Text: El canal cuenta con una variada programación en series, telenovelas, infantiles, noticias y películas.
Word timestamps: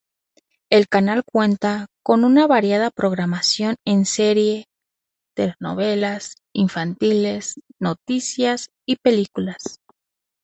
El 0.71 0.87
canal 0.87 1.23
cuenta 1.23 1.85
con 2.01 2.23
una 2.25 2.47
variada 2.47 2.89
programación 2.89 3.75
en 3.85 4.05
series, 4.05 4.65
telenovelas, 5.35 6.37
infantiles, 6.53 7.59
noticias 7.79 8.71
y 8.87 8.95
películas. 8.95 9.79